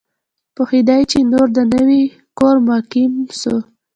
[0.55, 2.03] پوهېدی چي نور د نوي
[2.39, 3.55] کور مقیم سو